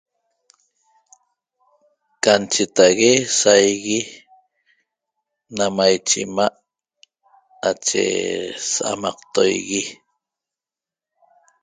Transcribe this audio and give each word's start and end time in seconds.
Can 2.23 2.41
cheta'ague 2.53 3.11
saigui 3.39 3.99
na 5.57 5.65
maiche 5.77 6.19
'ima' 6.23 6.55
nache 7.61 8.03
sa'amaqtoigui 8.71 9.83